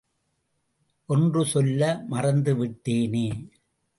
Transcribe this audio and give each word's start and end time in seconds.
ஒன்று 1.05 1.45
சொல்ல 1.45 2.03
மறந்து 2.07 2.65
விட்டேனே. 2.65 3.49